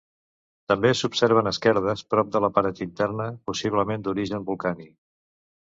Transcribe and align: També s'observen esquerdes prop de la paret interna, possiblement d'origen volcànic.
També 0.71 0.93
s'observen 0.99 1.49
esquerdes 1.51 2.03
prop 2.15 2.33
de 2.37 2.41
la 2.47 2.49
paret 2.57 2.83
interna, 2.87 3.29
possiblement 3.51 4.09
d'origen 4.09 4.51
volcànic. 4.53 4.95